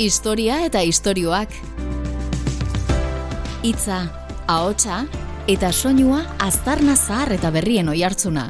[0.00, 1.50] Historia eta istorioak.
[3.60, 3.98] Hitza,
[4.48, 5.02] ahotsa
[5.44, 8.46] eta soinua aztarna zahar eta berrien oihartzuna.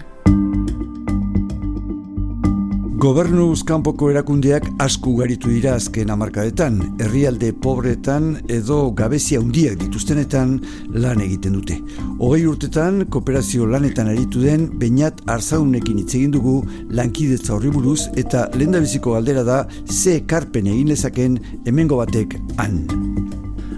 [3.00, 10.52] Gobernuz kanpoko erakundeak asku garitu dira azken hamarkadetan, herrialde pobretan edo gabezia handiak dituztenetan
[10.92, 11.78] lan egiten dute.
[12.18, 16.58] Hogei urtetan, kooperazio lanetan aritu den, bainat arzaunekin hitz egin dugu
[16.92, 22.82] lankidetza horri buruz eta lendabiziko galdera da ze karpen egin lezaken hemengo batek han.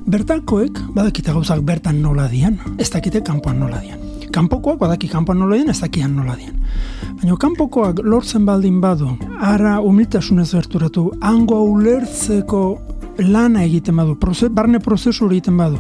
[0.03, 4.02] Bertakoek badakita gauzak bertan nola dian, ez dakite kanpoan nola dian.
[4.33, 6.57] Kanpokoak badaki kanpoan nola dian, ez dakian nola dian.
[7.21, 9.11] Baina kanpokoak lortzen baldin badu,
[9.41, 12.63] ara humiltasunez berturatu, hango ulertzeko
[13.19, 15.79] lana egiten badu, proze, barne prozesu egiten badu.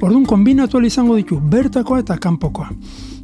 [0.00, 2.70] Orduan kombinatu izango ditu bertakoa eta kanpokoa.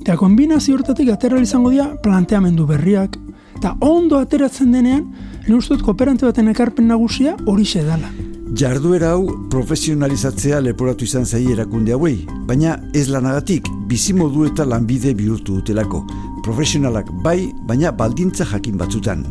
[0.01, 3.17] Eta kombinazio hortatik atera izango dira planteamendu berriak.
[3.57, 5.07] Eta ondo ateratzen denean,
[5.49, 8.11] ne ustut kooperante baten ekarpen nagusia hori dala.
[8.55, 15.61] Jarduera hau profesionalizatzea leporatu izan zai erakunde hauei, baina ez lanagatik bizimodu eta lanbide bihurtu
[15.61, 16.05] dutelako.
[16.45, 19.25] Profesionalak bai, baina baldintza jakin batzutan.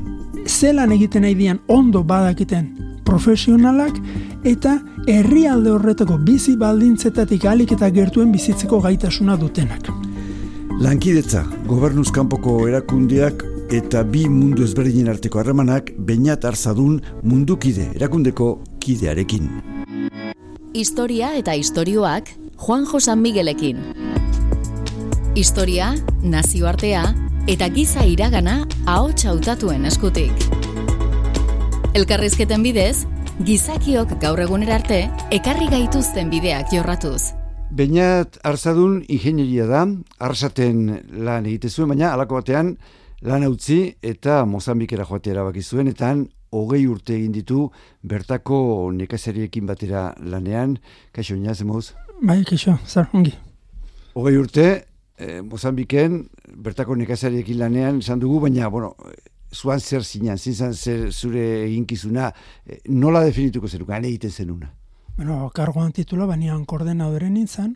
[0.46, 3.98] Zelan egiten nahi dian ondo badakiten profesionalak
[4.44, 9.92] eta herrialde horretako bizi baldintzetatik alik eta gertuen bizitzeko gaitasuna dutenak.
[10.82, 13.46] Lankidetza, gobernuz kanpoko erakundeak
[13.76, 18.50] eta bi mundu ezberdinen arteko harremanak bainat arzadun mundukide erakundeko
[18.84, 19.48] kidearekin.
[20.76, 22.34] Historia eta istorioak
[22.66, 23.80] Juan Josan Miguelekin.
[25.36, 25.90] Historia,
[26.24, 27.02] nazioartea
[27.52, 30.32] eta giza iragana ahots hautatuen eskutik.
[31.92, 33.04] Elkarrizketen bidez,
[33.44, 35.02] gizakiok gaur egunera arte
[35.36, 37.34] ekarri gaituzten bideak jorratuz.
[37.68, 39.84] Beñat arzadun ingenieria da,
[40.24, 42.78] arsaten lan egite zuen, baina alako batean
[43.20, 46.16] lan utzi eta Mozambikera joatea erabaki zuen, eta
[46.56, 47.68] hogei urte egin ditu
[48.08, 50.80] bertako nekazariekin batera lanean.
[51.12, 51.90] Kaixo, inaz, emoz?
[52.24, 53.36] Bai, kaixo, zar, ongi.
[54.16, 54.70] Hogei urte,
[55.18, 58.96] eh, Mozambiken bertako nekazariekin lanean esan dugu, baina, bueno,
[59.54, 62.34] zuan zer zinan, zinzan zer zure eginkizuna,
[62.66, 64.72] eh, nola definituko zenuk, gane egiten zenuna?
[65.18, 67.76] Bueno, kargoan titula, baina koordinadore nintzen,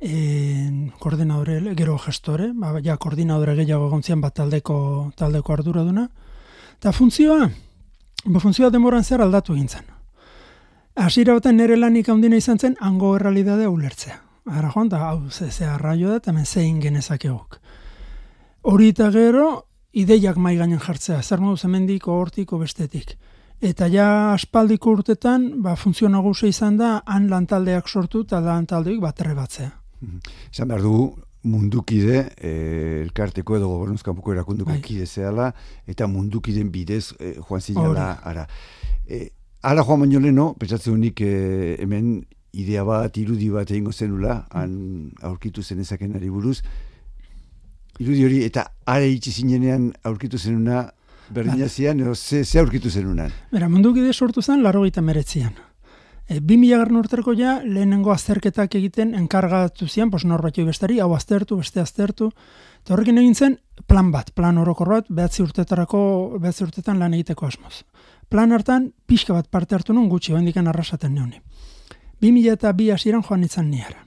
[0.00, 6.08] en, koordinadore, gero gestore, ba, ja koordinadore gehiago gontzian bat taldeko, taldeko ardura duna,
[6.78, 7.50] eta funtzioa,
[8.24, 9.86] Ba, funtzioa demoran zer aldatu gintzen.
[11.00, 14.18] Hasiera baten nere lanik handina izan zen, hango errealidadea ulertzea.
[14.50, 17.60] Ara joan, da, hau, ze, ze arraio da, eta men zein genezakegok.
[18.70, 19.48] Hori eta gero,
[19.96, 23.14] ideiak mai gainen jartzea, zer modu zemendiko, hortiko, bestetik.
[23.60, 29.20] Eta ja aspaldiko urtetan, ba, funtzio nagusia izan da, han lantaldeak sortu eta lantaldeik bat
[29.20, 29.70] errebatzea.
[30.50, 31.10] Esan behar dugu,
[31.44, 32.50] mundukide, e,
[33.04, 34.80] elkarteko edo gobernuzkanpoko erakunduko bai.
[34.84, 35.50] kide zehala,
[35.88, 38.46] eta mundukiden bidez e, joan zinala, ara.
[39.06, 39.28] E,
[39.62, 41.32] ala joan baino leno, pentsatzen unik e,
[41.80, 42.12] hemen
[42.52, 46.60] idea bat, irudi bat egingo zenula, han aurkitu zenezaken ari buruz,
[48.00, 50.88] irudi hori, eta are itxi zinenean aurkitu zenuna,
[51.30, 53.32] berdina zian, ze, ze aurkitu zenunan?
[53.52, 55.54] Bera, mundukide sortu zen, laro gita meretzian.
[56.30, 61.58] E, 2000 garren urterko ja, lehenengo azterketak egiten enkargatu zian, pos norbait bestari, hau aztertu,
[61.58, 62.30] beste aztertu.
[62.82, 67.46] Eta horrekin egin zen, plan bat, plan orokor bat, behatzi urtetarako, behatzi urtetan lan egiteko
[67.46, 67.82] asmoz.
[68.30, 71.42] Plan hartan, pixka bat parte hartu nun gutxi, bendikan arrasaten neuni.
[72.20, 74.06] 2000 eta bi hasieran joan izan niara.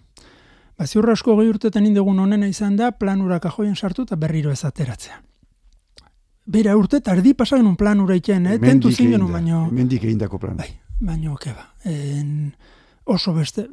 [0.78, 4.52] Ba, ziurra asko gehi urtetan indegun honena izan da, plan urak ajoien sartu eta berriro
[4.52, 5.22] ez ateratzea.
[6.46, 8.58] Bera urte, eta erdi pasagen un plan ura iten, eh?
[8.60, 9.68] tentu zingen baino...
[9.72, 10.58] Mendik egin dako plan.
[10.60, 11.70] Bai, baino okeba.
[11.88, 12.52] En,
[13.06, 13.68] oso beste,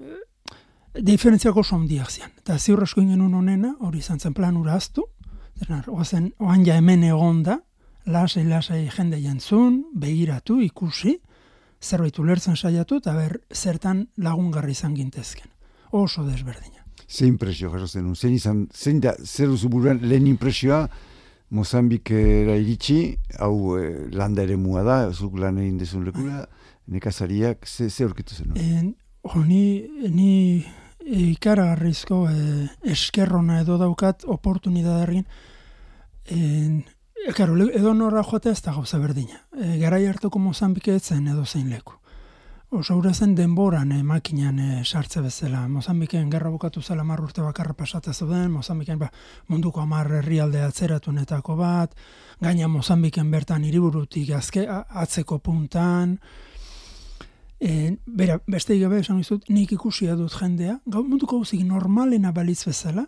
[0.94, 2.30] diferentziak oso handiak zian.
[2.38, 5.08] Eta ziur asko ingen honena, hori izan zen plan ura aztu,
[5.86, 7.58] oazen, oan ja hemen egon da,
[8.06, 11.18] lasai, lasai jende jantzun, begiratu, ikusi,
[11.80, 15.48] zerbait ulertzen saiatu, eta ber, zertan lagungarri izan gintezken.
[15.90, 16.84] Oso desberdina.
[17.08, 20.84] Ze impresio jaso zen, zein izan, zein da, zer duzu buruan, lehen impresioa,
[21.50, 26.44] Mozambikera iritsi, hau eh, landa ere mua da, zuk lan egin dezun lekura,
[26.86, 28.52] nekazariak, ze, ze aurkitu zen?
[28.54, 28.92] En,
[29.48, 29.64] ni,
[30.14, 30.62] ni
[31.10, 35.26] ikaragarrizko e, eskerrona edo daukat oportunidadarrin,
[36.30, 36.84] en,
[37.26, 39.42] e, karo, edo norra joatea ez da gauza berdina.
[39.56, 41.96] E, garai hartuko Mozambike etzen edo zein leku.
[42.70, 45.66] Oso hura zen denboran e, makinan e, sartze bezala.
[45.68, 49.10] Mozambiken gerra bukatu zela mar urte bakarra pasata zuden, Mozambiken ba,
[49.48, 51.96] munduko amar herrialde atzeratunetako bat,
[52.40, 56.18] gaina Mozambiken bertan hiriburutik azke, atzeko puntan,
[57.60, 62.62] E, bera, beste gabe esan izut, nik ikusia dut jendea, gau munduko guzik normalena balitz
[62.64, 63.04] bezala,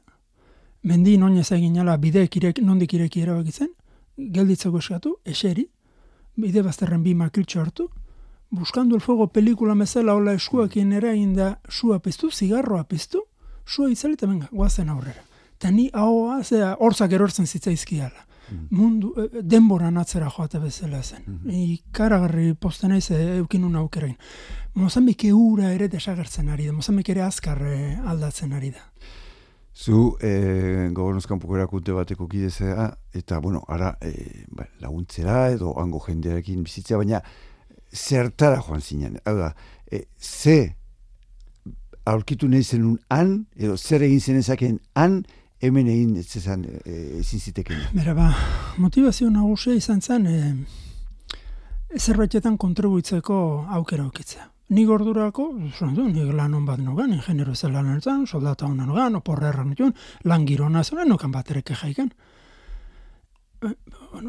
[0.82, 3.70] mendi non ez egin ala bide kirek, nondik ireki erabakitzen,
[4.16, 5.66] gelditzeko eskatu, eseri,
[6.36, 7.88] bide bazterren bi makiltxo hartu,
[8.52, 13.22] Buscando el fuego pelikula mezela hola eskuakin ere da sua piztu, zigarroa piztu,
[13.64, 15.22] sua itzali eta venga, guazen aurrera.
[15.56, 18.26] Eta ni ahoa, zera, horzak erortzen zitzaizkiala.
[18.50, 18.66] Mm.
[18.70, 21.22] Mundu, e, e, denboran atzera joate bezala zen.
[21.26, 21.54] Mm -hmm.
[21.72, 24.16] Ikaragarri posten naiz e, eukinun aukerain.
[24.74, 27.62] Mozambik eura ere desagertzen ari da, Mozambik ere azkar
[28.04, 28.84] aldatzen ari da.
[29.74, 36.62] Zu, e, gobernuzkan erakunte bateko kidezea, eta, bueno, ara, e, ba, laguntzera edo hango jendearekin
[36.62, 37.22] bizitzea, baina
[37.92, 39.18] zertara joan zinen.
[39.24, 39.54] Hau da,
[39.90, 40.74] e, ze
[42.04, 45.24] aurkitu nahi zenun han, edo zer egin zen han,
[45.62, 47.78] hemen egin zezan e, ezin ziteken.
[47.94, 48.30] Bera, ba,
[48.76, 54.51] motivazio nagusia izan zen, e, zerbaitetan kontribuitzeko aukera aukitzea.
[54.72, 59.18] Ni gordurako, zondu, ni lan hon bat nogan, ingenero zel lan ertzen, soldata honan nogan,
[59.18, 59.74] oporre erran
[60.24, 62.08] lan girona zela, nokan bat ereke jaiken.
[63.60, 63.72] E,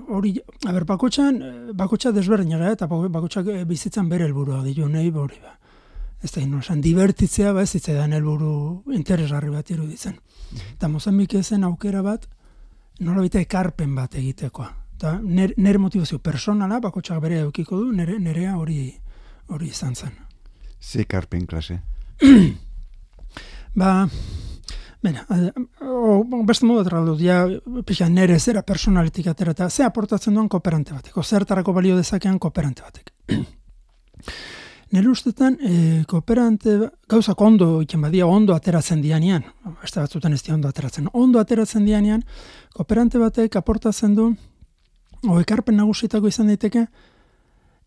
[0.10, 0.34] hori,
[0.68, 5.40] a ber, bakotxan, e, bakotxa desberdin eta bakotxak e, bizitzan bere helburua ditu, nahi hori
[5.42, 5.58] ba.
[6.22, 10.20] Ez da, ino, esan, divertitzea, ba, ez zitzaidan helburu interesgarri bat iruditzen.
[10.74, 12.28] Eta Mozambik ezen aukera bat,
[13.00, 14.70] nola ekarpen bat egitekoa.
[14.98, 18.94] Eta nire motivazio personala, bakotxak bere eukiko du, nire, nirea hori
[19.48, 20.23] hori izan zen.
[20.84, 21.80] Ze ekarpen klase?
[23.80, 24.10] ba,
[25.02, 25.24] bena,
[25.82, 27.46] o, beste modu atraldu, ja,
[27.88, 33.14] pixka nire zera personalitik atera, ze aportatzen duen kooperante batek, zertarako balio dezakean kooperante batek.
[34.94, 36.76] Nire ustetan, e, kooperante,
[37.10, 39.42] gauzak ondo, iken badia, ondo ateratzen dianian,
[39.82, 42.22] beste batzutan ez ondo ateratzen, ondo ateratzen dianian,
[42.76, 44.28] kooperante batek aportatzen du,
[45.26, 46.86] o ekarpen nagusitako izan daiteke,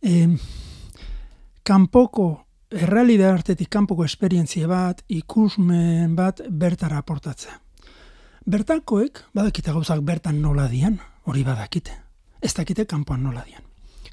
[0.02, 0.26] e,
[1.62, 7.60] kanpoko, errealidea artetik kanpoko esperientzia bat, ikusmen bat, bertara aportatzea.
[8.46, 11.94] Bertakoek, badakite gauzak bertan nola dian, hori badakite.
[12.42, 13.62] Ez dakite kanpoan nola dian.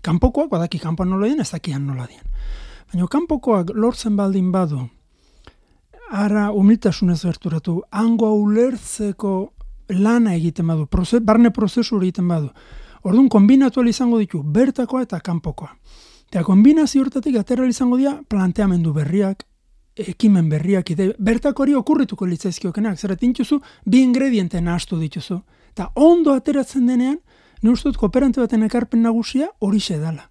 [0.03, 2.25] Kanpokoak badaki kanpoan nola dian, ez dakian nola dian.
[2.91, 4.87] Baina kanpokoak lortzen baldin badu,
[6.13, 9.53] ara humiltasunez berturatu, hango ulertzeko
[9.89, 12.49] lana egiten badu, proze, barne prozesu egiten badu.
[13.03, 15.73] Orduan, kombinatu izango ditu, bertakoa eta kanpokoa.
[16.33, 19.43] Eta kombinazio hortatik atera izango dira planteamendu berriak,
[19.93, 25.37] ekimen berriak, ide, bertako hori okurrituko litzaizkiokenak, zera tintuzu, bi ingrediente nahastu dituzu.
[25.69, 27.19] Eta ondo ateratzen denean,
[27.61, 30.29] ne ustut kooperante baten ekarpen nagusia hori dala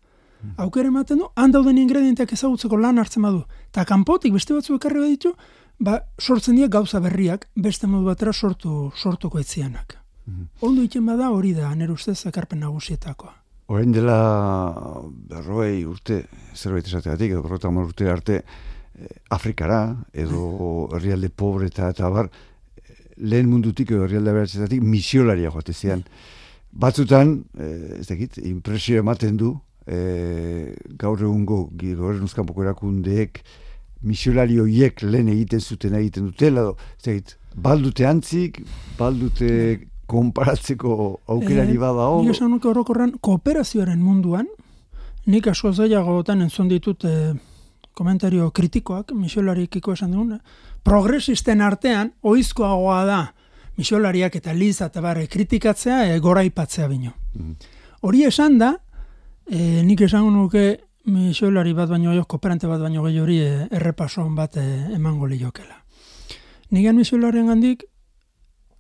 [0.57, 3.45] aukera ematen du, handauden ingredienteak ezagutzeko lan hartzen badu.
[3.71, 5.35] Eta kanpotik beste batzu ekarri baditu,
[5.79, 9.99] ba, sortzen dira gauza berriak, beste modu batera sortu, sortuko etzianak.
[10.27, 13.42] Mm Ondo iten bada hori da, nire ustez ekarpen nagusietakoa.
[13.73, 18.43] Horein dela berroei urte, zerbait esateatik, edo berrota urte arte,
[19.01, 22.29] eh, Afrikara, edo herrialde pobre eta eta bar,
[23.17, 26.05] lehen mundutik edo herrialde beratzetatik misiolaria joate zian.
[26.73, 29.55] Batzutan, eh, ez dakit, impresio ematen du,
[29.87, 33.41] e, gaur egungo gobernuzkan poko erakundeek
[34.03, 36.69] misiolari horiek lehen egiten zuten egiten dutela,
[37.03, 38.61] zegit, baldute antzik,
[38.99, 39.49] baldute
[40.07, 40.95] konparatzeko
[41.27, 42.23] aukerari e, bada hor.
[42.25, 44.49] Nik esan nuke horrokorren kooperazioaren munduan,
[45.27, 47.35] nik asko zailago entzun ditut e,
[47.95, 50.41] komentario kritikoak, misiolarik esan dugun,
[50.83, 53.35] progresisten artean, oizkoagoa da,
[53.77, 57.13] misiolariak eta liza eta barre kritikatzea, e, gora ipatzea bino.
[57.35, 57.55] Mm.
[58.03, 58.77] Hori esan da,
[59.47, 60.65] E, nik esango nuke
[61.11, 65.81] misolari bat baino jo, kooperante bat baino gehi hori e, errepason bat e, emango liokela.
[66.73, 67.85] Nigan misolaren gandik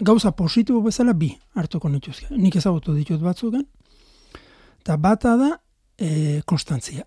[0.03, 2.27] gauza positibo bezala bi hartuko nituzke.
[2.37, 3.67] Nik ezagutu ditut batzuken.
[4.83, 5.51] Eta bata da
[5.99, 7.07] e, konstantzia.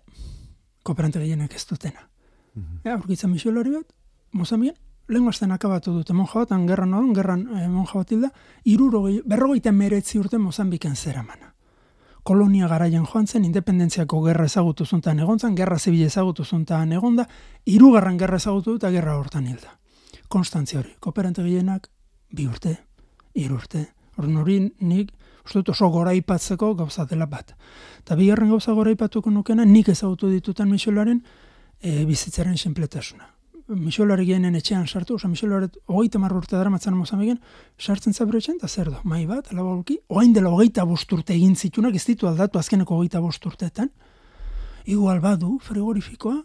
[0.82, 2.08] Kooperante gehienek ez dutena.
[2.54, 2.92] Mm -hmm.
[2.92, 3.92] Aurkitzen misolari bat,
[4.32, 4.74] mozamien,
[5.08, 8.30] lehen guazten akabatu dute monja bat, gerran nodon, gerran e, monja bat hilda,
[8.64, 11.56] iruro berrogeita meretzi urte mozambiken zera mana
[12.26, 17.20] kolonia garaian joan zen, independentziako gerra ezagutu zuntan egon zen, gerra zibil ezagutu zuntan egon
[17.20, 17.28] da,
[17.70, 19.76] irugarran gerra ezagutu eta gerra hortan hilda.
[20.28, 21.86] Konstantzia hori, kooperante gehienak,
[22.34, 22.74] bi urte,
[23.36, 25.12] hiru urte, hori nik,
[25.44, 27.54] uste dut oso gora ipatzeko gauza dela bat.
[28.00, 31.22] Eta bigarren gauza gora ipatuko nukena, nik ezagutu ditutan misolaren
[31.80, 33.32] e, bizitzaren sinpletasuna.
[33.66, 37.40] Mixolari genen etxean sartu, oza, Mixolari hogeita marru urte dara matzan mozamegen,
[37.78, 41.56] sartzen zabere etxean, eta zer do, mai bat, ala balki, oain dela hogeita bosturte egin
[41.56, 43.90] zitunak, ez ditu aldatu azkeneko hogeita bosturteetan,
[44.86, 46.44] igual badu, frigorifikoa,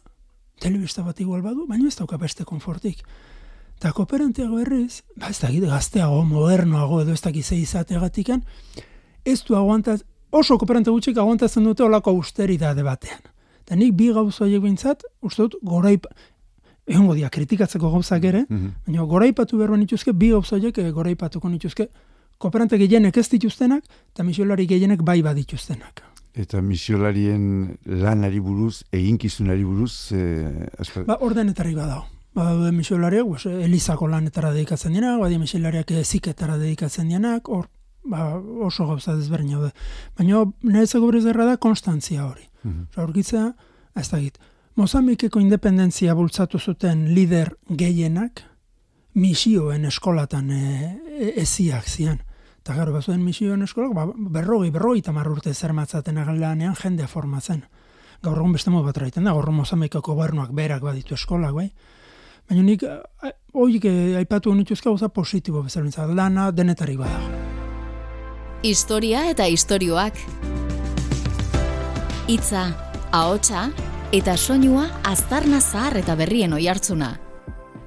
[0.61, 3.05] telebista bat igual badu, baina ez dauka beste konfortik.
[3.81, 8.43] Eta kooperanteago errez, ba ez dakit gazteago, modernoago, edo ez dakit zei izateagatikan,
[9.25, 13.23] ez du aguantaz, oso kooperante gutxik aguantatzen dute olako austeridade batean.
[13.63, 16.05] Eta nik bi gauza horiek bintzat, uste dut, goraip,
[16.85, 18.77] egongo dia kritikatzeko gauzak ere, mm -hmm.
[18.85, 21.89] baina goraipatu behar nituzke, bi gauzoiek eh, goraipatuko nituzke,
[22.37, 23.83] kooperante gehienek ez dituztenak,
[24.13, 26.05] eta misiolari gehienek bai badituztenak.
[26.35, 30.69] Eta misiolarien lanari buruz, eginkizunari buruz, e,
[31.05, 32.20] Ba, ordenetari badao.
[32.33, 37.67] Ba, daude misiolariak, pues, Elizako lanetara dedikatzen dira, badia misiolariak ziketara dedikatzen dianak, hor,
[38.03, 39.73] ba, oso gauza desberdin daude.
[40.17, 42.47] Baina, nire gure zerra da, konstantzia hori.
[42.63, 43.53] Mm -hmm.
[43.95, 44.39] ez da git,
[44.75, 48.41] Mozambikeko independentzia bultzatu zuten lider gehienak,
[49.13, 52.21] misioen eskolatan e, e, eziak zian.
[52.61, 57.65] Eta gero, bazuen misioen eskolak, ba, berrogi, berrogi tamar urte zer matzaten agalanean jendea formatzen.
[58.23, 61.71] Gaur egun beste modu bat raiten da, gaur Mozambikeko gobernuak berak baditu eskolak, bai?
[62.51, 62.81] Baina nik,
[63.55, 63.85] hoik
[64.19, 67.29] aipatu nituzka gauza positibo bezala, lana denetari badago.
[68.67, 70.19] Historia eta istorioak.
[72.27, 72.65] Itza,
[73.15, 73.69] ahotsa
[74.11, 77.13] eta soinua aztarna zahar eta berrien oihartzuna.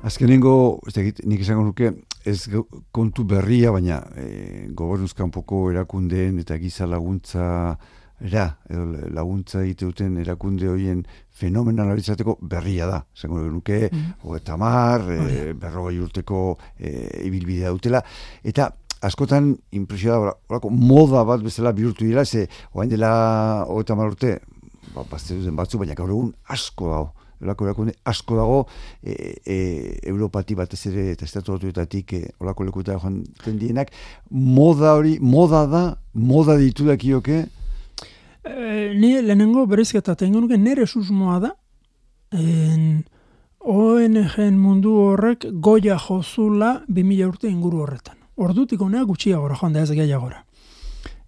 [0.00, 1.92] Azkenengo, ez egit, nik izango nuke,
[2.25, 2.49] ez
[2.88, 7.76] kontu berria, baina e, gobernuzkan poko erakundeen eta giza laguntza
[8.21, 11.02] era, edo laguntza egite duten erakunde horien
[11.35, 13.02] fenomenal abitzateko berria da.
[13.16, 14.37] Zango nuke, mm.
[14.38, 16.44] eta mar, e, berrogei urteko
[16.78, 16.94] e,
[17.26, 18.02] ibilbidea dutela.
[18.44, 18.71] Eta
[19.04, 23.66] askotan impresio da, orako, moda bat bezala bihurtu dira, ze, oain dela,
[23.97, 24.38] mar urte,
[24.94, 27.12] ba, bazte duten batzu, baina gaur egun asko dago.
[27.44, 28.61] Olako erakunde asko dago,
[29.02, 29.56] e, e,
[30.09, 33.90] Europati batez ere eta estatu batuetatik e, olako lekuta joan tendienak.
[34.30, 35.83] Moda hori, moda da,
[36.14, 37.42] moda ditu dakioke,
[38.44, 41.50] Eh, ni lehenengo berezketa tengo nuke nere susmoa da
[42.30, 43.06] en
[43.58, 48.18] ONG mundu horrek goia jozula 2000 urte inguru horretan.
[48.36, 50.44] Ordutik honea gutxiagora joan da ez gehiagora.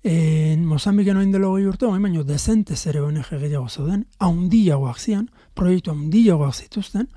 [0.02, 5.30] En Mozambike noin dela hogei urte, oin baino dezente zere ONG gehiago zauden, haundiagoak zian,
[5.54, 7.08] proiektu haundiagoak zituzten,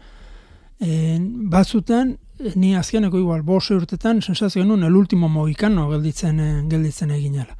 [0.79, 2.15] en, batzuten,
[2.55, 6.39] ni azkeneko igual, bose urtetan, sensazio genuen, el ultimo mogikano gelditzen,
[6.69, 7.57] gelditzen eginela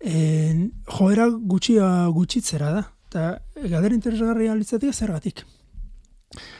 [0.00, 2.84] en, joera gutxia gutxitzera da.
[3.10, 5.44] Eta gadera interesgarria litzatik zergatik.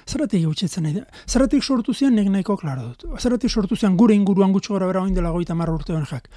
[0.07, 1.05] Zergatik gutxitzen nahi da.
[1.29, 3.21] Zergatik sortu zian nek nahiko klaro dut.
[3.21, 6.29] Zergatik sortu zian gure inguruan gutxo gara bera oindela goita marra urte jak.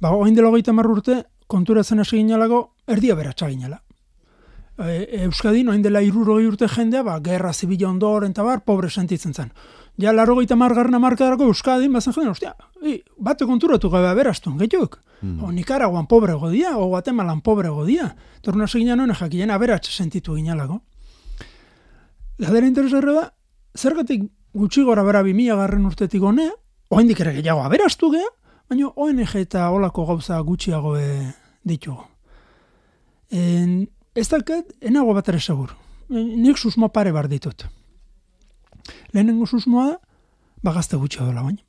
[0.00, 3.80] Ba, oindela goita marra urte konturatzen hasi ginalago erdia beratxa ginela.
[4.76, 9.52] E, Euskadin oindela irurogei urte jendea, ba, gerra zibila ondoren eta bar, pobre sentitzen zen
[9.98, 14.98] ja laro gaita margarren amarkadarako Euskadin, bazen jenden, ostia, i, bate konturatu gabe aberaztu, gehiuk.
[15.22, 15.42] Mm.
[15.44, 18.14] O Nikaraguan pobre godia, o Guatemalan pobre godia.
[18.42, 20.80] Torna segina noen jakien aberatxe sentitu ginalako.
[22.38, 23.28] Gadera interesarra da,
[23.78, 24.24] zergatik
[24.54, 26.50] gutxi gora bera bimila garren urtetik honea,
[26.90, 28.28] oain ere gehiago aberaztu geha,
[28.68, 31.30] baina ONG eta olako gauza gutxiago e,
[31.62, 32.02] ditugu.
[33.30, 35.74] En, ez dakat, enago bat ere segur.
[36.08, 37.64] Nik susmo pare bar ditut
[39.14, 39.98] lehenengo susmoa da,
[40.64, 41.62] bagazte gutxe dola baina.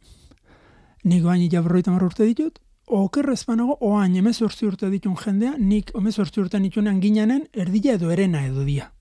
[1.05, 6.41] Nik bain itaborroita marra urte ditut, okerrez banago, oain emezortzi urte ditun jendea, nik emezortzi
[6.41, 8.91] urte ditunean ginanen, erdila edo erena edo dia.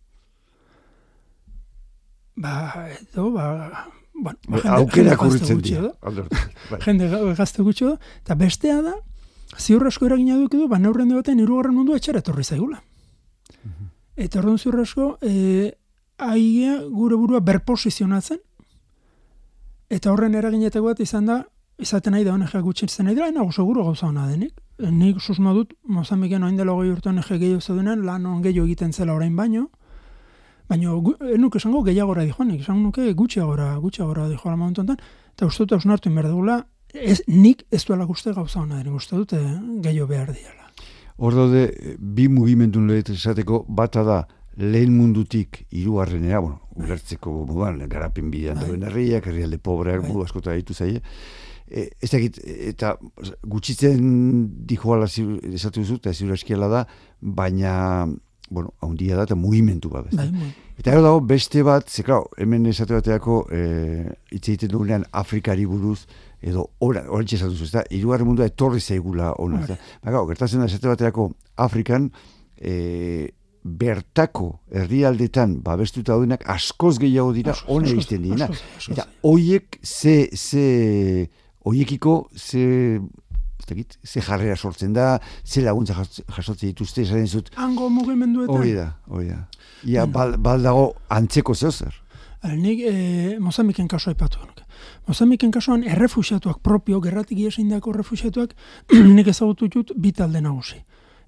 [2.37, 3.47] Ba, edo, ba,
[4.15, 5.93] bueno, ba, jende, aukera kurritzen dira.
[6.03, 6.81] Bai.
[6.85, 7.09] Jende
[7.39, 8.95] gazte gutxe da, eta bestea da,
[9.59, 12.83] ziur asko eragina duk edo, ba, neurren baten irugarren mundu etxera etorri zaigula.
[13.63, 13.91] Mhm.
[14.27, 15.73] Eta orduan ziur asko, e,
[16.19, 18.39] aia gure burua berposizionatzen,
[19.91, 21.43] eta horren eraginetako bat izan da,
[21.79, 24.55] izaten nahi da honek gutxin zen nahi da, nago seguro gauza hona denik.
[24.79, 28.93] Nik susma dut, Mozambiken oain dela goi urte honek gehiago zaudenen, lan on gehiago egiten
[28.93, 29.69] zela orain baino,
[30.69, 30.95] baina
[31.35, 34.99] enuk esango gehiagora di joanik, esan nuke gutxiagora, gutxiagora di joala momentu enten,
[35.35, 36.61] eta uste dut hausnartu inberdegula,
[36.95, 40.71] ez, nik ez duela guzti gauza hona denik, uste dut gehiago behar diala.
[41.17, 41.69] Hor daude,
[41.99, 44.25] bi mugimendun lehet esateko, bata da,
[44.57, 48.77] lehen mundutik hirugarrenera, bueno, ulertzeko moduan, garapen bidean bai.
[48.89, 50.11] herriak, herrialde pobreak, bai.
[50.11, 51.01] modu askota ditu zaie.
[51.67, 52.95] E, ez dakit, eta
[53.51, 54.05] gutxitzen
[54.69, 56.85] dijoala esatu duzu, eta ziur eskiela da,
[57.21, 58.07] baina,
[58.51, 60.13] bueno, haundia da, eta mugimentu bat.
[60.15, 60.29] Bai,
[60.79, 63.65] eta ero dago, beste bat, ze, klar, hemen esatu bateako, e,
[64.31, 66.05] itse egiten dugunean Afrikari buruz,
[66.45, 69.65] edo ora, ora txesatu zu, ez da, irugarren mundua etorri zaigula ona.
[70.05, 71.33] Baina, gertatzen da, esatu bateako
[71.65, 72.11] Afrikan,
[72.61, 73.33] e,
[73.65, 78.49] bertako herrialdetan babestuta daudenak askoz gehiago dira hone egiten dira.
[78.93, 81.29] Eta hoiek ze ze
[81.65, 83.01] hoiekiko ze
[83.65, 85.95] Zekit, ze jarrera sortzen da, ze laguntza
[86.37, 87.49] jasotzen dituzte, esaten zut.
[87.57, 88.57] Hango mugimenduetan.
[88.57, 89.39] Hori da, hori da.
[89.89, 91.95] Ia, bal, bal dago antzeko zehozer.
[92.61, 94.45] Nik e, Mozambiken kaso aipatu.
[95.09, 98.53] Mozambiken kasuan errefusiatuak propio, gerratik iesin dako errefusiatuak,
[99.17, 100.85] nik ezagutu dut bi talde nagusi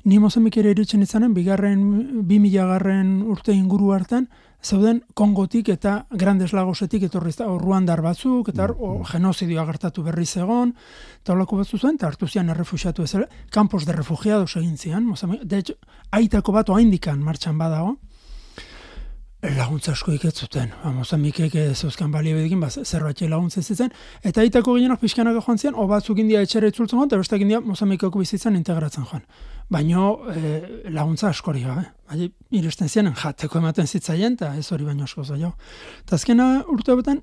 [0.06, 1.80] ni Mozambikera iritsen izanen, bigarren,
[2.26, 4.28] bi milagarren urte inguru hartan,
[4.62, 10.72] zeuden Kongotik eta Grandes Lagosetik etorri da, Ruandar batzuk, eta mm genozidioa gertatu berri zegon,
[11.22, 15.42] eta holako batzu zuen, eta hartu zian errefusiatu ez, kampos de refugiados egin zian, Mozambik,
[15.42, 15.74] de hecho,
[16.10, 17.96] aitako bat oaindikan martxan badago,
[19.54, 20.72] laguntza asko iketzuten.
[20.96, 23.92] Mozambikek ez euskan balia bedekin, ba, zerbait laguntza zitzen.
[24.24, 27.60] Eta aitako gehienak pixkanaka joan zian, o batzuk india etxera itzultzen joan, eta bestak india
[27.60, 29.22] Mozambikeko bizitzen integratzen joan.
[29.70, 31.84] Baina e, laguntza askori gabe.
[32.08, 35.52] Bai, iresten zian, jateko ematen zitzaien, eta ez hori baino asko zailo.
[36.04, 37.22] Eta azkena urte betan,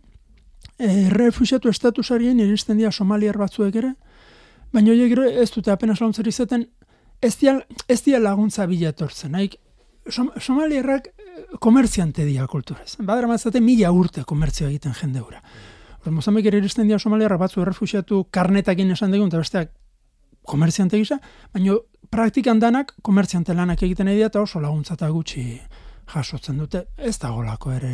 [0.78, 3.96] e, refusiatu estatusarien iristen dira somaliar batzuek ere,
[4.72, 6.68] baina horiek ez dute apenas laguntzari izaten,
[7.22, 9.32] ez dia, ez dia laguntza bilatortzen.
[9.32, 9.58] Naik,
[10.10, 11.10] som, somaliarrak
[11.60, 12.98] komertziante dira kulturez.
[13.00, 15.42] Badara mazate mila urte komertzioa egiten jende gura.
[16.12, 19.72] Mozambik ere iristen dira somaliarra batzu errefusiatu karnetakin esan dugun, eta besteak
[20.44, 21.20] komertziante gisa,
[21.54, 21.78] baina
[22.12, 25.46] praktikan danak komertziante lanak egiten edia eta oso laguntzata gutxi
[26.14, 26.86] jasotzen dute.
[26.98, 27.94] Ez da golako ere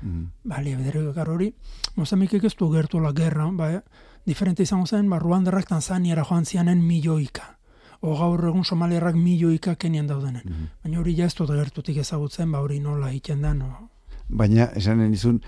[0.00, 0.24] mm.
[0.48, 1.52] balia bedere hori.
[1.96, 3.82] Mozambik ez du gertu la gerra, ba,
[4.24, 7.58] diferente izango zen, ba, Ruanderrak Tanzaniara joan zianen milioika
[8.02, 10.42] o gaur egun somaliarrak milioika kenian daudenen.
[10.44, 13.88] Mm Baina hori ja ez dut gertutik ezagutzen, ba hori nola egiten da, no?
[14.28, 15.40] Baina, esanen izun,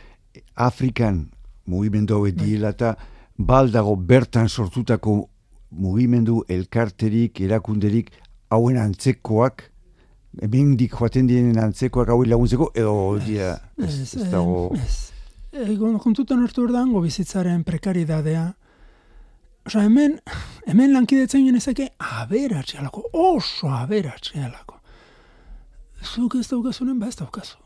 [0.55, 1.31] Afrikan
[1.67, 2.75] mugimendu hau edila bai.
[2.75, 2.97] eta
[3.39, 5.29] baldago bertan sortutako
[5.71, 8.13] mugimendu elkarterik, erakunderik,
[8.51, 9.71] hauen antzekoak,
[10.43, 14.71] hemen dik joaten dienen antzekoak hau laguntzeko, edo dia, ez, ez, ez dago...
[14.79, 15.11] Ez,
[15.55, 18.49] Egon, kontutan hartu erdango bizitzaren prekaridadea,
[19.65, 20.19] Osa, hemen,
[20.69, 24.81] hemen lankidetzen genezake aberatzealako, oso aberatzealako.
[26.05, 27.57] Zuk ez daukazunen, ba ez daukazu.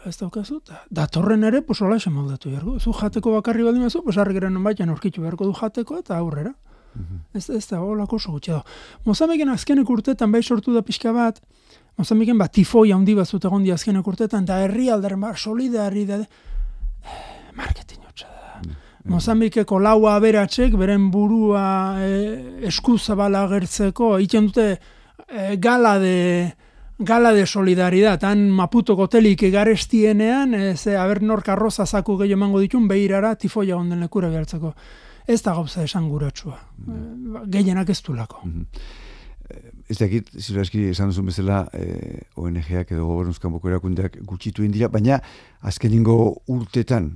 [0.00, 2.78] Ba ez daukazu, da, datorren ere, pues hola esan moldatu jargo.
[2.80, 6.54] Zu jateko bakarri baldin mazu, pues harri garen baitan orkitzu beharko du jateko eta aurrera.
[6.98, 8.64] Mm Ez, ez da, holako oso gutxe da.
[9.06, 11.38] Mozameken azkenek urtetan bai sortu da pixka bat,
[12.00, 16.06] Mozameken bat tifoi handi bat zut egon di azkenek urtetan, da herri aldaren bar, solidari
[16.08, 17.99] da, eh, marketing
[19.08, 26.52] Mozambikeko lau aberatsek beren burua e, eskuzabala agertzeko egiten dute e, gala de
[26.98, 32.60] gala de solidaridad han Maputo hotelik garestienean e, ze aber nor karroza zaku gehi emango
[32.60, 34.74] ditun beirara tifoia onden lekura behartzeko
[35.26, 37.46] ez da gauza esan guratsua mm.
[37.50, 38.66] gehienak ez dulako mm -hmm.
[39.90, 45.18] Ez dakit, zirazki esan duzun bezala eh, ONG-ak edo gobernuzkan boko erakundeak gutxitu indira, baina
[45.66, 47.10] azkeningo urtetan.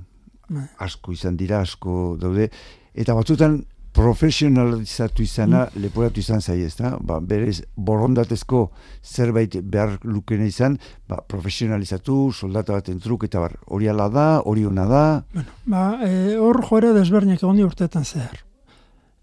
[0.79, 2.49] Asko izan dira, asko daude,
[2.93, 3.63] eta batzutan
[3.95, 5.81] profesionalizatu izana mm.
[5.81, 8.65] leporatu izan zai ez da, ba, berez borondatezko
[9.03, 10.75] zerbait behar lukene izan,
[11.07, 15.05] ba, profesionalizatu, soldata bat entruk, eta bar, hori ala da, hori hona da.
[15.33, 18.43] Bueno, ba, e, hor joera desberniak egon urtetan zehar.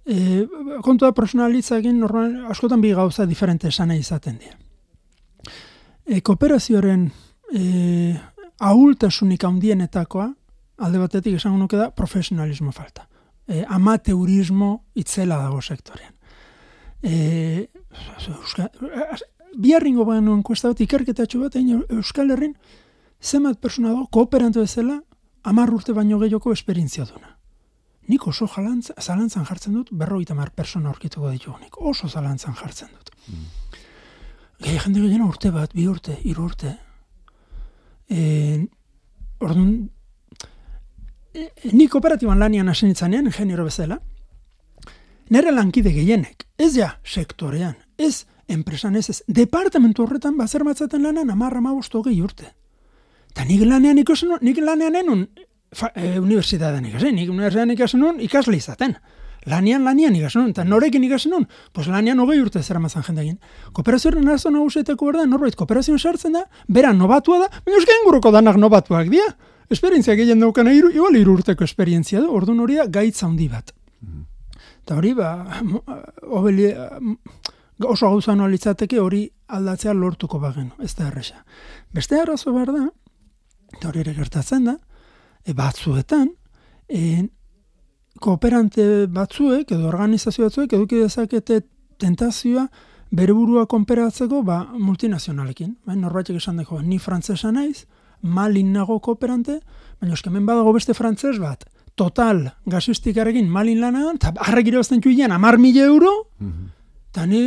[0.09, 0.47] E,
[0.83, 4.57] kontu da profesionalitza egin, normal, askotan bi gauza diferente esan izaten dira.
[6.07, 7.11] E, kooperazioaren
[7.53, 8.17] e,
[8.59, 10.33] ahultasunik handienetakoa,
[10.83, 13.07] alde batetik esango nuke da profesionalismo falta.
[13.47, 16.15] E, amateurismo itzela dago sektorean.
[17.03, 17.69] E,
[18.29, 18.71] Euskal,
[19.59, 22.55] biarringo baino nuen kuesta bat, ikerketatxo bat, egin Euskal Herrin,
[23.23, 25.01] zemat persona dago, kooperantu ezela,
[25.43, 27.37] amar urte baino gehioko esperientzia duna.
[28.11, 31.79] Nik oso jalantza, zalantzan jartzen dut, berroita mar persona aurkituko ditugu nik.
[31.79, 33.13] Oso zalantzan jartzen dut.
[33.31, 33.45] Mm.
[34.63, 36.75] Gehi jende gehiena urte bat, bi urte, hiru urte.
[38.11, 38.23] E,
[39.43, 39.77] orduan,
[41.73, 44.01] ni kooperatiban lanian hasi nintzanean, ingeniero bezala,
[45.33, 51.31] nire lankide gehienek, ez ja sektorean, ez enpresan ez ez, departamentu horretan bazer matzaten lanan
[51.31, 52.53] amarra ma bostu gehi urte.
[53.33, 55.27] Eta nik lanean ikasen nik lanean enun
[55.95, 58.97] e, universitatean ikasen, nik universitatean ikasen nun ikasle izaten.
[59.49, 63.41] Lanean, lanean ikasen nun, eta norekin ikasen nun, pues lanean hogei urte zera mazan jendekin.
[63.73, 68.61] Kooperazioaren arazo naguseteko berda, norbait kooperazioan sartzen da, bera nobatua da, baina euskaren guruko danak
[68.61, 69.33] nobatuak dia
[69.73, 73.73] esperientzia gehien daukan iru, igual iru urteko esperientzia da, orduan hori da gaitz handi bat.
[74.83, 75.61] Eta hori, ba,
[76.39, 76.73] obeli,
[77.87, 79.23] oso gauza noa litzateke hori
[79.55, 81.45] aldatzea lortuko bagen, ez da erresa.
[81.95, 82.87] Beste arazo behar da,
[83.77, 84.77] eta hori ere gertatzen da,
[85.45, 86.33] e, batzuetan,
[86.89, 87.29] e,
[88.23, 91.63] kooperante batzuek, edo organizazio batzuek, eduki dezakete
[92.03, 92.67] tentazioa,
[93.13, 95.77] bere burua konperatzeko, ba, multinazionalekin.
[95.87, 97.85] Ba, norbaitek esan dago, ni frantzesa naiz,
[98.23, 99.61] malin nago kooperante,
[100.01, 105.59] baina eskemen badago beste frantzes bat, total gasistikarekin malin lana, eta harrek irabazten txuilean, amar
[105.59, 106.13] mila euro,
[107.11, 107.45] eta ni,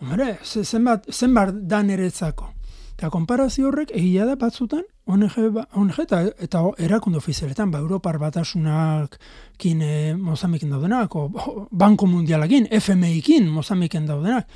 [0.00, 2.52] hombre, zenbat, zenbat da eretzako.
[2.98, 8.18] Eta konparazio horrek, egia da batzutan, ONG, ba, ONG eta, eta erakunde ofizialetan, ba, Europar
[8.18, 9.14] batasunak
[9.56, 14.50] kin e, Mozambiken daudenak, o, Banko Mundialakin, FMI kin Mozambiken daudenak.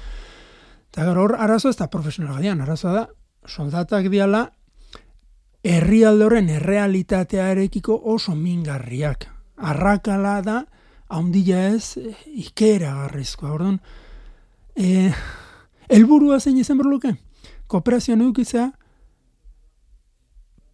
[0.90, 3.04] Eta hor, arazo ez da profesionala dian, arazoa da,
[3.46, 4.48] soldatak diala,
[5.62, 9.29] herrialde horren errealitatea erekiko oso mingarriak.
[9.57, 10.59] Arrakala da,
[11.09, 13.53] haundila ez, ikera garrizkoa.
[13.53, 13.79] Orduan,
[14.75, 15.12] e,
[15.88, 17.14] elburua zein izan berluke?
[17.70, 18.70] Kooperazioan edukizea,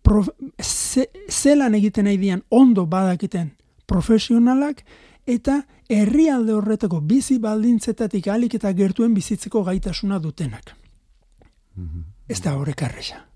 [0.02, 0.30] prof,
[0.62, 3.52] ze, zelan egiten nahi dian ondo badakiten
[3.88, 4.84] profesionalak
[5.28, 10.76] eta herrialde horretako bizi baldintzetatik alik eta gertuen bizitzeko gaitasuna dutenak.
[11.76, 13.14] Mm Ez da horrek arreza.
[13.16, 13.27] Ja,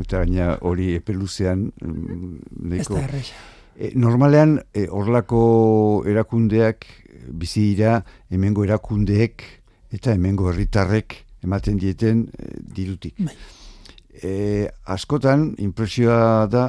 [0.00, 1.70] eta gaina hori epeluzean...
[1.80, 3.02] Mm, ez da.
[3.74, 6.86] E, normalean, e, horlako erakundeak
[7.28, 7.98] bizi dira,
[8.30, 9.42] hemengo erakundeek
[9.94, 13.18] eta hemengo herritarrek ematen dieten e, dirutik.
[13.18, 13.36] Bai
[14.22, 16.68] e, askotan impresioa da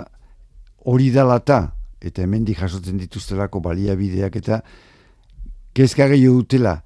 [0.85, 1.59] hori dalata
[2.05, 4.61] eta hemendik jasotzen dituztelako baliabideak eta
[5.75, 6.77] kezka gehiago dutela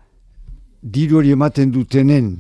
[0.82, 2.32] diru hori ematen dutenen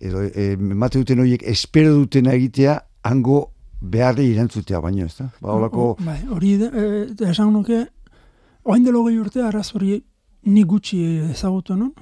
[0.00, 3.38] edo e, ematen duten horiek espero dutena egitea hango
[3.80, 5.28] beharri irantzutea baino, ez da?
[5.40, 5.94] Ba, olako...
[6.04, 7.84] bai, hori da, e, esan nuke,
[8.64, 9.96] oain delo gehi urte, arraz hori
[10.48, 11.92] ni gutxi ezagutu non,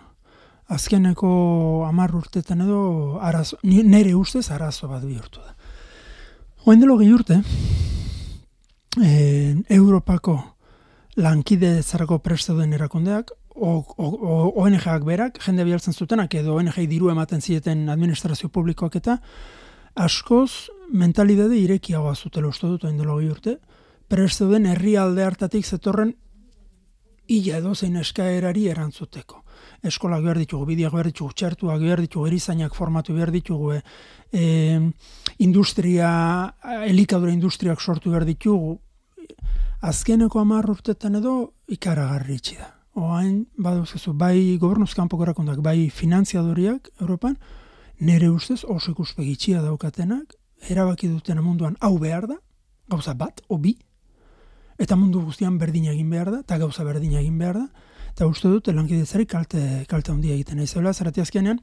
[0.72, 1.30] azkeneko
[1.86, 2.80] amar urtetan edo
[3.22, 5.54] arazo, nire ustez arazo bat bihurtu da.
[6.66, 7.40] Oen delo gehi urte,
[9.02, 10.40] eh, Europako
[11.16, 17.88] lankide zarako preste den erakundeak, ONG-ak berak, jende bialtzen zutenak, edo ONG diru ematen zieten
[17.88, 19.16] administrazio publikoak eta,
[19.96, 23.58] askoz mentalidade irekiagoa zutela uste dut gehi urte,
[24.08, 26.14] preste den herri alde hartatik zetorren
[27.26, 29.42] ila edo zein eskaerari erantzuteko.
[29.82, 33.72] Eskola behar ditugu, bideak behar ditugu, txertuak behar ditugu, erizainak formatu behar ditugu,
[34.32, 34.42] e,
[35.38, 36.10] industria,
[36.86, 38.78] elikadura industriak sortu behar ditugu,
[39.82, 41.36] azkeneko amar urtetan edo
[41.68, 42.70] ikaragarri itxi da.
[42.96, 47.36] Oain, baduz bai gobernuzkanpoko erakundak, bai finanziadoriak Europan,
[48.00, 50.36] nere ustez oso ikuspegi itxia daukatenak,
[50.70, 52.36] erabaki duten munduan hau behar da,
[52.88, 53.76] gauza bat, obi,
[54.78, 57.66] eta mundu guztian berdin egin behar da, eta gauza berdin egin behar da,
[58.12, 61.60] eta uste dut, lankidetzari kalte, kalte handia egiten nahi zela, zerati azkenean,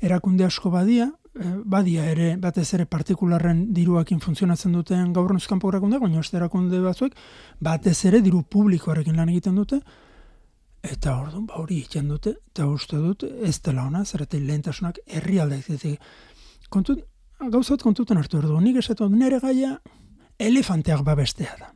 [0.00, 5.98] erakunde asko badia, eh, badia ere, batez ere partikularren diruakin funtzionatzen duten gaur nuzkanpo erakunde,
[5.98, 7.16] baina ez erakunde batzuek,
[7.60, 9.80] batez ere diru publikoarekin lan egiten dute,
[10.90, 15.38] eta orduan, ba hori egiten dute, eta uste dut, ez dela ona, zerati lehentasunak herri
[15.40, 15.62] alde
[16.68, 17.04] Kontut,
[17.38, 19.76] gauzat kontuten hartu erdu, nik esatu nire gaia
[20.38, 21.72] elefanteak babestea da.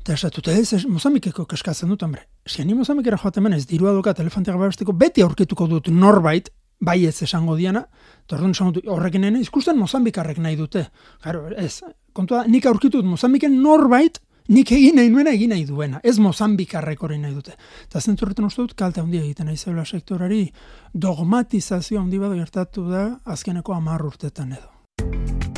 [0.00, 2.24] Eta esatu, eta ez, Mozambikeko keskatzen dut, hombre.
[2.46, 6.48] Eski, ni Mozambikera joaten ez dirua dokat elefanteak babesteko, beti aurkituko dut norbait,
[6.80, 7.84] bai ez esango diana,
[8.26, 10.86] tordun esango dut, horrekin nene, izkusten Mozambikarrek nahi dute.
[11.24, 16.16] Garo, ez, kontua, nik aurkitut Mozambiken norbait, nik egin nahi nuena egin nahi duena, ez
[16.22, 17.54] Mozambikarrek hori nahi dute.
[17.84, 20.46] Eta zenturretan uste dut, kalte handia egiten nahi zela sektorari,
[20.94, 24.72] dogmatizazio handi bat gertatu da, azkeneko amar urtetan edo.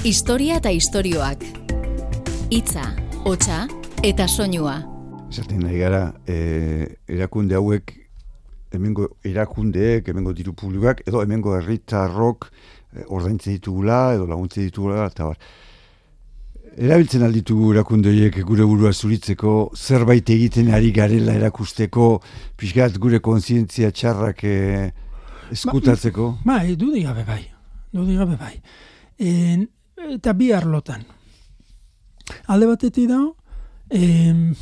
[0.05, 1.45] Historia eta istorioak.
[2.51, 2.89] Itza,
[3.29, 3.63] hotxa,
[4.03, 4.81] eta soinua.
[5.31, 7.95] Esaten nahi gara, e, erakunde hauek,
[8.75, 15.31] hemengo erakundeek, hemengo diru publikoak, edo hemengo herritarrok e, ordaintzen ditugula, edo laguntzen ditugula, eta
[15.31, 15.39] bar.
[16.79, 22.21] Erabiltzen alditugu erakundeoiek gure burua zuritzeko, zerbait egiten ari garela erakusteko,
[22.57, 24.55] pixkat gure konsientzia txarrak e,
[25.51, 26.31] eskutatzeko.
[26.45, 27.43] Ba, bai, du digabe bai,
[27.93, 28.55] du digabe bai.
[29.19, 29.67] En,
[30.15, 31.03] eta bi arlotan.
[32.47, 33.35] Alde batetik dago,
[33.91, 34.55] Eh,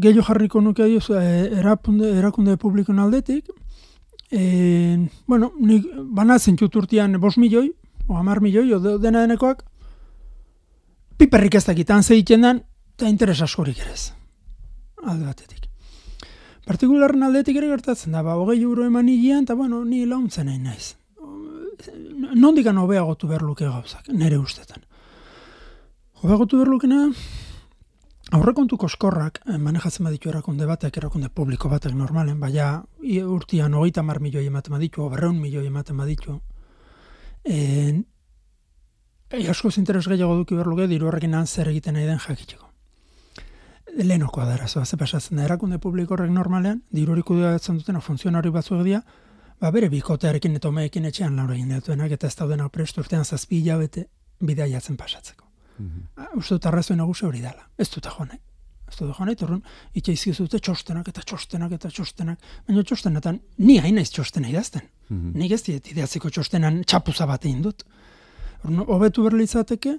[0.00, 3.46] Gehiago jarriko nuke adio, eh, erakunde, erakunde publikon aldetik,
[4.30, 5.86] e, bueno, nik
[6.16, 7.70] banatzen txuturtian bos milioi,
[8.08, 9.62] o amar milioi, o dena denekoak,
[11.20, 12.62] piperrik ez dakitan zeiten den,
[12.96, 14.12] eta interes askorik ere ez.
[15.04, 15.66] Alde batetik.
[16.68, 20.60] Partikularren aldetik ere gertatzen da, ba, hogei euro eman higian, eta bueno, ni launtzen nahi
[20.62, 20.94] naiz.
[22.36, 24.84] Nondikan hobeagotu berluke gauzak, nere ustetan.
[26.20, 27.06] Hobeagotu berlukena,
[28.36, 32.84] aurrekontu koskorrak, eh, manejatzen baditu erakunde batek, erakunde publiko batek normalen, baina
[33.24, 36.40] urtian hogeita mar milioi ematen baditu, berreun milioi ematen baditu,
[37.44, 38.19] en, e,
[39.30, 42.66] asko zinteres gehiago duki berluke, diru horrekin zer egiten nahi den jakitxeko.
[43.96, 48.50] Lehenokoa da, arazoa, ze pasatzen da, erakunde publiko horrek normalean, diru horik udatzen dutena funtzionari
[48.50, 49.02] batzu egia,
[49.60, 54.06] ba bere bikotearekin eta omeekin etxean laura egin eta ez daudena prestu urtean zazpi hilabete
[54.40, 55.50] bidea jatzen pasatzeko.
[55.80, 56.38] -hmm.
[56.38, 57.66] Uste dut arrazoi nagusia hori dela.
[57.78, 58.38] Ez dut jo nahi.
[58.88, 59.62] Ez dut jo nahi, torren,
[59.94, 60.14] itxe
[60.66, 62.38] txostenak eta txostenak eta txostenak.
[62.68, 64.82] Baina txostenetan, ni hain naiz txostena idazten.
[65.08, 65.34] Mm -hmm.
[65.34, 67.84] Nik ez diet ideatzeko txostenan txapuza bat egin dut.
[68.64, 69.98] Hobetu berlitzateke,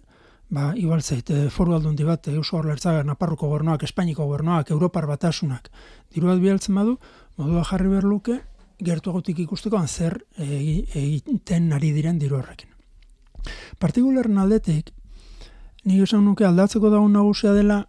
[0.50, 5.71] ba, igual zaite, foru aldundi bat, Eusko Horlertzaga, Naparroko gobernuak, Espainiko gobernuak, Europar batasunak,
[6.13, 6.97] diru bat bialtzen badu,
[7.38, 8.39] modua jarri berluke,
[8.82, 12.69] gertuagotik ikusteko zer egiten ari diren diru horrekin.
[13.80, 14.91] Partikularen aldetik,
[15.86, 17.86] nik esan nuke aldatzeko dago nagusia dela,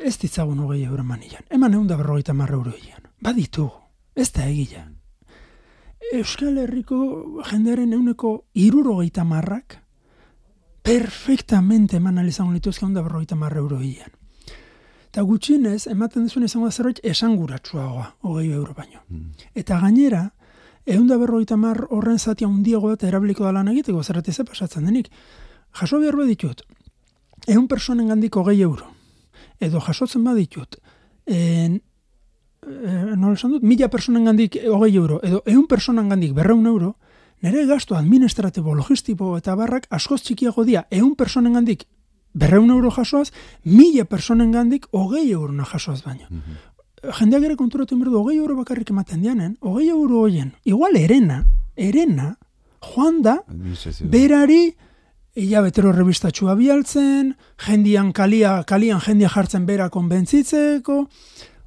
[0.00, 1.44] ez ditzagun hogei euro manian.
[1.50, 3.10] Eman egun da berrogeita marra euro egin.
[3.20, 3.70] Baditu,
[4.14, 4.86] ez da egila.
[6.12, 9.80] Euskal Herriko jendearen euneko irurogeita marrak
[10.86, 14.12] perfectamente eman alizango lituzke da berrogeita marra euro egin.
[15.10, 19.00] Eta gutxinez, ematen duzun izango da zerbait esanguratsuagoa, hogei euro baino.
[19.08, 19.32] Mm.
[19.54, 20.30] Eta gainera,
[20.84, 24.84] egun da berrogeita mar horren zatia undiago eta erabiliko da lan egiteko, zerrati ze pasatzen
[24.84, 25.10] denik.
[25.80, 26.62] Jaso behar ditut,
[27.46, 28.86] egun personen gandik hogei euro.
[29.58, 30.76] Edo jasotzen baditut,
[31.26, 31.80] en,
[32.66, 35.20] nola esan dut, mila personen gandik hogei euro.
[35.22, 36.96] Edo egun personen gandik berreun euro,
[37.42, 41.86] nire gasto administratibo, logistiko eta barrak askoz txikiago dia, egun personen gandik
[42.34, 43.30] berreun euro jasoaz,
[43.64, 46.26] mila personen gandik hogei euro jasoaz baina.
[46.28, 47.12] Mm -hmm.
[47.18, 51.44] Jendeak ere konturatu inberdu, hogei euro bakarrik ematen dianen, hogei euro hoien, igual erena,
[51.76, 52.36] erena,
[52.80, 53.42] joan da,
[54.02, 54.74] berari,
[55.36, 61.10] Ia betero revistatxua bialtzen, jendian kalia, kalian jendia jartzen bera konbentzitzeko,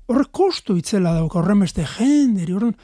[0.09, 2.75] horre kostu itzela dauka, horren beste jenderi, horren,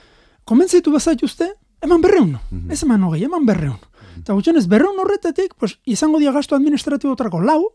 [0.46, 1.50] konbentzitu bazatuzte,
[1.82, 2.72] eman berreun, mm -hmm.
[2.72, 3.80] ez eman hogei, eman berreun.
[4.20, 7.74] Eta gutxen ez berreun horretatik, pues, izango dia gasto administratibo trako lau,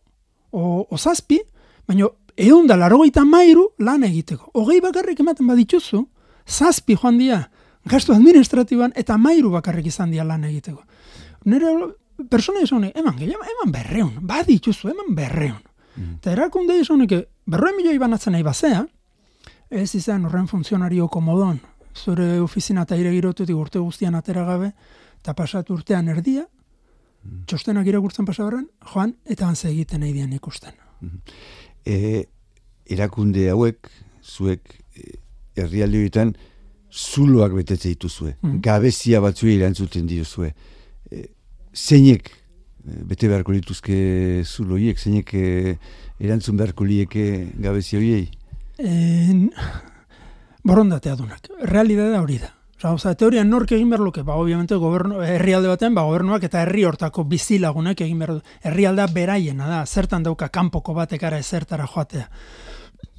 [0.50, 1.40] o, o zazpi,
[1.86, 4.50] baina egun da larogeita mairu lan egiteko.
[4.54, 6.06] Hogei bakarrik ematen badituzu,
[6.46, 7.50] zazpi joan dia
[7.84, 10.82] gasto administratiboan eta mairu bakarrik izan dia lan egiteko.
[11.44, 11.66] Nere
[12.30, 15.60] persona izan eman gehiago, eman berreun, badituzu, eman berreun.
[15.96, 16.16] Mm.
[16.20, 17.06] Eta erakunde izan
[17.46, 18.86] berreun milioi banatzen nahi bazea,
[19.70, 21.60] ez izan horren funtzionario komodon,
[21.94, 24.72] zure ofizina eta ire girotutik urte guztian atera gabe,
[25.20, 26.44] eta pasat urtean erdia,
[27.22, 27.44] mm.
[27.46, 30.74] txostenak irakurtzen pasabarren, joan, eta hanze egiten nahi dian ikusten.
[31.86, 32.26] E,
[32.90, 33.90] erakunde hauek,
[34.24, 35.14] zuek, e,
[35.60, 36.34] herrialde horietan,
[36.90, 38.58] zuloak betetze dituzue, mm.
[38.66, 40.50] gabezia batzuei erantzuten dituzue.
[41.10, 41.28] E,
[41.74, 43.96] zeinek e, bete beharko dituzke
[44.42, 45.76] zuloiek, zeinek e,
[46.18, 47.30] erantzun beharko lieke
[47.62, 48.26] gabezia horiei?
[48.80, 49.50] En,
[50.64, 52.54] borondatea dunak, realidadea hori da.
[52.88, 56.86] Osa, teorian nork egin behar luke, ba, obviamente, gobernu, herrialde baten, ba, gobernuak eta herri
[56.88, 58.40] hortako bizilagunak egin behar du.
[58.64, 62.30] Herrialdea beraiena da, zertan dauka kanpoko batekara ezertara joatea.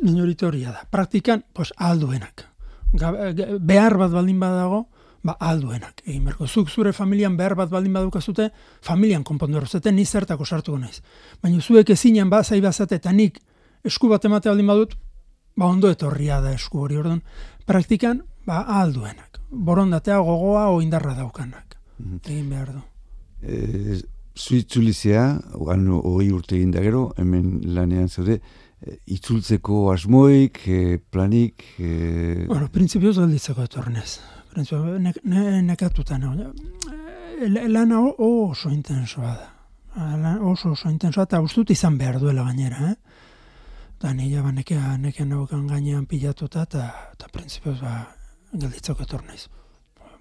[0.01, 0.81] Minoritoria da.
[0.89, 2.47] Praktikan, pues, alduenak.
[2.91, 4.87] behar bat baldin badago,
[5.23, 8.49] ba, alduenak egin behar Zuk zure familian behar bat baldin badukazute,
[8.81, 11.01] familian konpondu errozete, ni zertako sartuko naiz.
[11.41, 13.39] Baina zuek ezinen ba, zai bazate, eta nik
[13.85, 14.97] esku bat emate baldin badut,
[15.55, 17.21] ba, ondo etorria da esku hori, orduan,
[17.65, 21.77] praktikan, ba, alduenak borondatea gogoa o indarra daukanak.
[21.99, 22.81] Mm Egin behar du.
[23.41, 23.99] E,
[24.37, 25.25] Zuitzulizea,
[25.59, 28.39] hori urte egin gero, hemen lanean zaude,
[28.81, 31.65] e, itzultzeko asmoik, e, planik...
[31.77, 32.45] E...
[32.47, 34.19] Bueno, prinsipioz galditzeko etornez.
[34.55, 36.51] Nek, ne, nekatuta nago.
[37.47, 40.37] Lana oso intensoa da.
[40.41, 42.95] oso oso intensoa, eta ustut izan behar duela gainera, eh?
[44.01, 47.99] Da nila ba nekea, nekea nagokan gainean pilatuta, eta, eta prinsipioz ba,
[48.51, 49.45] gelditzok etor naiz.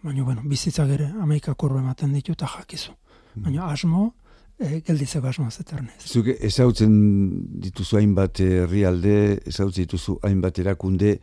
[0.03, 2.93] Baina, bueno, bizitza gere, amaika kurro ematen ditu eta jakizu.
[3.33, 3.47] Hmm.
[3.47, 4.11] Baina, asmo,
[4.61, 6.05] e, gelditzeko asmo zetor naiz.
[6.05, 6.93] Zuke, ezautzen
[7.64, 9.16] dituzu hainbat herrialde,
[9.49, 11.16] ezautzen dituzu hainbat erakunde,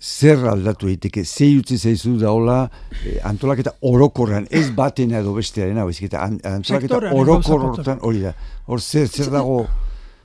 [0.00, 2.58] zer aldatu egiteke, ze utzi zaizu da hola,
[3.04, 8.34] eh, antolaketa orokorran, ez baten edo bestearen, hau, ezketa, antolaketa orokorran, hori da,
[8.66, 9.62] hor zer, zer dago...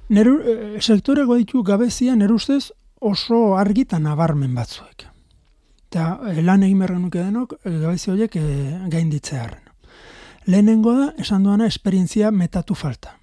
[0.10, 5.06] Neru, e, sektoreko ditu gabezia, nerustez oso argitan nabarmen batzuek
[5.96, 8.46] eta eh, lan egin behar genuke denok, eh, gabezi horiek e,
[8.92, 9.64] gainditzearen.
[10.52, 13.16] Lehenengo da, esan duana, esperientzia metatu falta.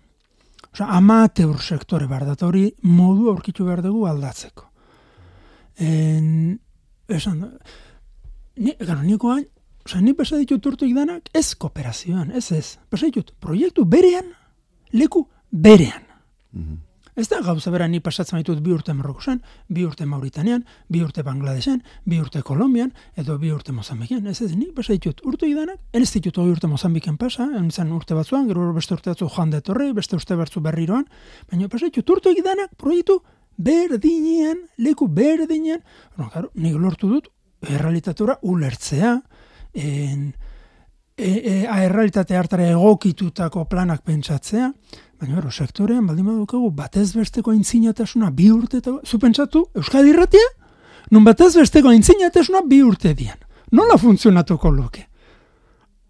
[0.72, 4.70] Osa, amateur sektore behar da, hori modu aurkitu behar dugu aldatzeko.
[5.84, 6.56] En,
[7.12, 7.42] esan
[8.56, 9.44] ni, gano, niko hain,
[9.84, 12.78] osa, ni pesa ditut urtuik danak, ez kooperazioan, ez ez.
[12.88, 14.32] Pesa ditut, proiektu berean,
[14.96, 16.01] leku berean.
[17.14, 21.22] Ez da gauza bera ni pasatzen ditut bi urte Marrokosen, bi urte Mauritanean, bi urte
[21.22, 24.26] Bangladesen, bi urte Kolombian, edo bi urte Mozambiken.
[24.26, 28.16] Ez ez ni pasa ditut urte idanak, ez ditut hori urte Mozambiken pasa, zen urte
[28.16, 31.04] batzuan, gero beste urte batzu joan detorre, beste urte batzu berriroan,
[31.50, 33.20] baina pasa ditut urte idanak proiektu
[33.58, 35.84] berdinean, leku berdinean,
[36.16, 37.28] no, claro, nik lortu dut,
[37.68, 39.18] errealitatura ulertzea,
[39.74, 40.32] en,
[41.16, 44.72] e, e, a errealitate hartara egokitutako planak pentsatzea,
[45.22, 48.96] Baina, bero, sektorean, baldin badukagu, batez besteko aintzinatasuna bi urte eta...
[49.06, 50.48] Zupentsatu, Euskadi irratia?
[51.14, 53.38] Nun batez besteko aintzinatasuna bi urte dian.
[53.70, 55.04] Nola funtzionatuko luke?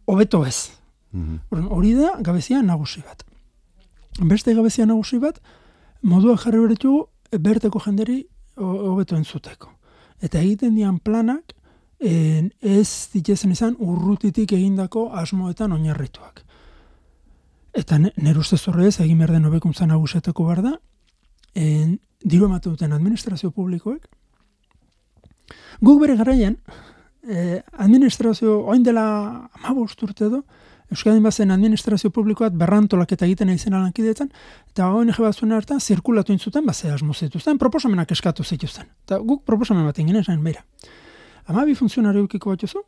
[0.09, 0.71] Hobeto ez.
[1.13, 3.27] Mm Hori da, gabezia nagusi bat.
[4.31, 5.43] Beste gabezia nagusi bat,
[6.01, 6.95] modua jarri beretu
[7.37, 8.23] berteko jenderi
[8.57, 9.69] hobeto entzuteko.
[10.23, 11.53] eta egiten dian planak
[12.01, 16.45] en, ez ditezen izan urrutitik egindako asmoetan oinarrituak.
[17.73, 20.73] Eta nire ustez horrez, egin behar den hobekuntza nagusetako behar da,
[21.55, 24.05] en, diru emate duten administrazio publikoek,
[25.81, 26.59] guk bere garaian,
[27.29, 30.45] eh, administrazio, oin dela amabost urte edo,
[30.93, 34.29] Euskadin bazen administrazio publikoat berrantolak eta egiten izena lankidetzen,
[34.75, 38.91] eta ONG bat zuen hartan, zirkulatu intzuten, bat zehaz zituzten, proposamenak eskatu zituzten.
[39.07, 40.61] Eta guk proposamen bat ingenen zain, beira.
[41.47, 42.85] Ama bi funtzionari ukiko bat jozu,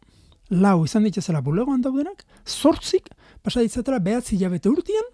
[0.51, 3.09] lau izan ditzazela bulegoan daudenak, sortzik,
[3.45, 5.09] pasa ditzatela behatzi jabete urtian,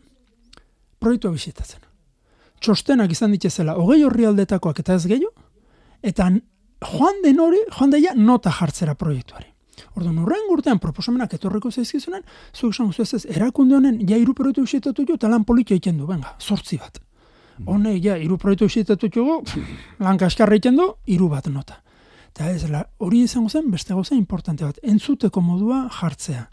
[1.02, 1.82] proiektua bisitatzen.
[2.60, 5.32] Txostenak izan ditzazela, hogei horri aldetakoak eta ez gehiago,
[6.02, 6.28] eta
[6.92, 9.48] joan den hori, joan daia nota jartzera proiektuari.
[9.96, 12.22] Orduan, urren urtean proposamenak etorreko zaizkizunen,
[12.54, 15.98] zuek esan guztu ez erakunde honen, ja iru proiektu bisitatu jo, eta lan politia egiten
[15.98, 17.00] du, benga, sortzi bat.
[17.66, 19.40] Hone, ja, iru proiektu bisitatu jo,
[20.00, 21.80] lan kaskarra egiten du, iru bat nota.
[22.30, 26.46] Eta ez, la, hori izango zen, beste gauza importante bat, entzuteko modua jartzea.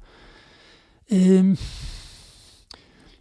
[1.10, 1.44] E,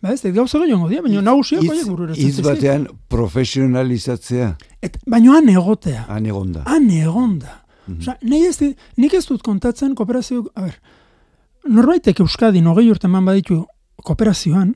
[0.03, 2.17] ba ez, gauza gehiago dia, baina nagusiak horiek burura.
[2.19, 4.57] Iz batean profesionalizatzea.
[4.83, 6.05] Et, baina han egotea.
[6.09, 6.65] Han egonda.
[6.67, 7.63] Han egonda.
[7.87, 8.49] Mm -hmm.
[8.49, 10.81] ez, nik ez dut kontatzen kooperazio, a ber,
[11.69, 13.65] norbaitek Euskadi nogei urte man baditu
[14.03, 14.75] kooperazioan,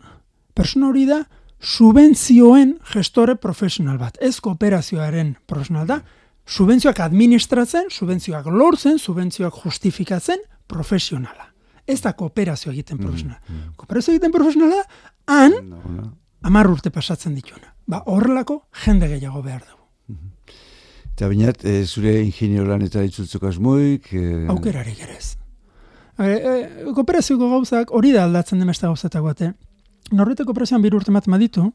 [0.55, 1.25] persona hori da,
[1.61, 4.17] subentzioen gestore profesional bat.
[4.21, 6.01] Ez kooperazioaren profesional da,
[6.47, 11.50] subentzioak administratzen, subentzioak lortzen, subentzioak justifikatzen, profesionala.
[11.91, 13.41] Ez da kooperazio egiten mm, profesionala.
[13.49, 14.83] Mm, Kooperazio egiten profesionala,
[15.27, 16.07] han, no,
[16.47, 17.75] amar urte pasatzen dituna.
[17.91, 19.87] Ba, horrelako jende gehiago behar dugu.
[20.15, 20.31] Mm
[21.21, 24.07] Eta binat, e, zure ingenio lan eta itzultzeko asmoik...
[24.17, 24.47] E...
[24.49, 25.35] Aukerarik ere ez.
[26.17, 29.51] E, kooperazioko gauzak hori da aldatzen demesta gauzatak bate.
[30.17, 31.67] Norrete kooperazioan biru urte maten ditu,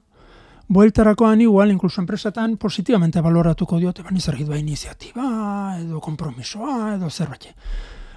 [0.68, 7.52] bueltarakoan igual, inkluso enpresatan, positibamente baloratuko diote, bani zer da iniziatiba, edo kompromisoa, edo zerbait.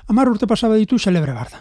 [0.09, 1.61] Amar urte pasaba ditu, celebre barda.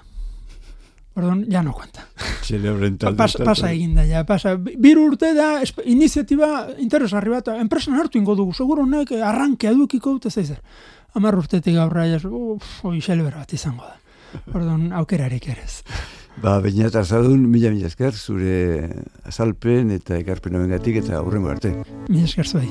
[1.17, 2.06] Perdón, ya no cuenta.
[2.43, 4.51] Celebre Pas, pasa egin da, ja, pasa.
[4.53, 10.30] Biru urte da, iniziatiba interesarri bat, enpresan hartu ingo dugu, seguro honek arranke adukiko dute
[10.30, 10.60] zeizer.
[11.17, 13.01] Amar urtetik gaurra, ja, uf, oi,
[13.34, 13.97] bat izango da.
[14.45, 15.82] Perdón, aukerarik ez.
[16.38, 18.88] Ba, baina eta azadun, mila mila esker, zure
[19.25, 21.73] azalpen eta ekarpen gatik eta aurrengo arte.
[22.10, 22.69] Mila esker zuai.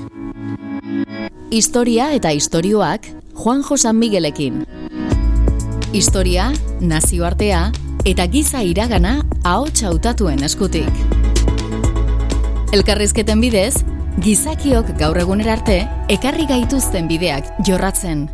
[1.50, 4.62] Historia eta istorioak Juan Josan Miguelekin.
[5.92, 7.72] Historia, nazioartea
[8.06, 11.02] eta giza iragana ahots hautatuen eskutik.
[12.76, 13.82] Elkarrizketen bidez,
[14.22, 15.82] gizakiok gaur egunera arte
[16.14, 18.28] ekarri gaituzten bideak jorratzen